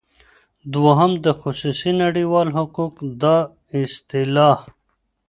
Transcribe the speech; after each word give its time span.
دوهم 0.73 1.11
د 1.25 1.27
خصوصی 1.41 1.91
نړیوال 2.03 2.47
حقوق 2.57 2.93
دا 3.23 3.37
اصطلاح 3.83 4.59